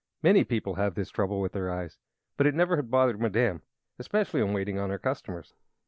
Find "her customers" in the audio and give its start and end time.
4.89-5.53